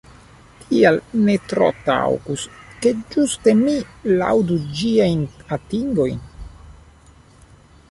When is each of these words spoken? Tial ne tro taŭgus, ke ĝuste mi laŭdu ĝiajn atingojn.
Tial 0.61 0.95
ne 1.27 1.35
tro 1.51 1.67
taŭgus, 1.89 2.45
ke 2.85 2.95
ĝuste 3.17 3.55
mi 3.61 3.77
laŭdu 4.23 4.59
ĝiajn 4.81 5.23
atingojn. 5.59 6.19